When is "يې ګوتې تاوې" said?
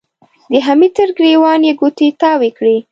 1.67-2.49